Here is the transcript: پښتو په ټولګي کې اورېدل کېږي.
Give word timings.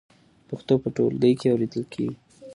پښتو 0.49 0.73
په 0.83 0.89
ټولګي 0.95 1.33
کې 1.39 1.47
اورېدل 1.53 1.83
کېږي. 1.93 2.15